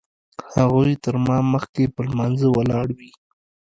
[0.55, 3.11] هغوی تر ما مخکې په لمانځه ولاړ وي.